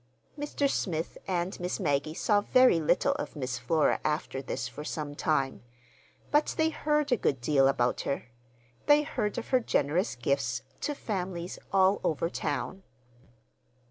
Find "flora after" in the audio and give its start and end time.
3.59-4.41